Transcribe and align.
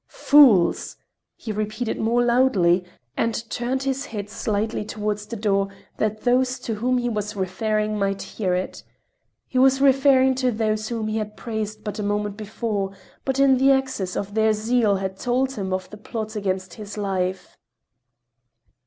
"Fools!" 0.07 0.97
he 1.35 1.51
repeated 1.51 1.99
more 1.99 2.25
loudly, 2.25 2.83
and 3.15 3.47
turned 3.51 3.83
his 3.83 4.05
head 4.07 4.31
slightly 4.31 4.83
toward 4.83 5.19
the 5.19 5.35
door 5.35 5.67
that 5.97 6.21
those 6.21 6.57
to 6.57 6.73
whom 6.73 6.97
he 6.97 7.07
was 7.07 7.35
referring 7.35 7.99
might 7.99 8.23
hear 8.23 8.55
it. 8.55 8.83
He 9.47 9.59
was 9.59 9.79
referring 9.79 10.33
to 10.41 10.51
those 10.51 10.87
whom 10.89 11.07
he 11.07 11.19
had 11.19 11.37
praised 11.37 11.83
but 11.83 11.99
a 11.99 12.01
moment 12.01 12.35
before, 12.35 12.93
who 13.27 13.43
in 13.43 13.59
the 13.59 13.69
excess 13.69 14.15
of 14.17 14.33
their 14.33 14.53
zeal 14.53 14.95
had 14.95 15.17
told 15.19 15.51
him 15.51 15.71
of 15.71 15.87
the 15.91 15.97
plot 15.97 16.35
against 16.35 16.73
his 16.73 16.97
life. 16.97 17.55